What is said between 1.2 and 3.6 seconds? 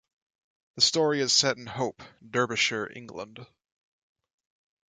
is set in Hope, Derbyshire, England.